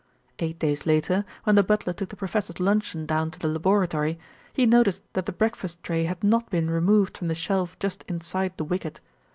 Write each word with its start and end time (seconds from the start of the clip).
Eight 0.39 0.57
days 0.57 0.87
later, 0.87 1.25
when 1.43 1.55
the 1.55 1.61
butler 1.61 1.93
took 1.93 2.09
the 2.09 2.15
professor's 2.15 2.59
luncheon 2.59 3.05
down 3.05 3.29
to 3.29 3.37
the 3.37 3.47
laboratory, 3.47 4.17
he 4.51 4.65
noticed 4.65 5.03
that 5.13 5.27
the 5.27 5.31
breakfast 5.31 5.83
tray 5.83 6.05
had 6.05 6.23
not 6.23 6.49
been 6.49 6.71
removed 6.71 7.15
from 7.19 7.27
the 7.27 7.35
shelf 7.35 7.77
just 7.77 8.03
inside 8.07 8.53
the 8.57 8.63
wicket. 8.63 8.99